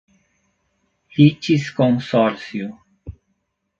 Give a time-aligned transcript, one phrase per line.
[1.13, 2.65] litisconsórcio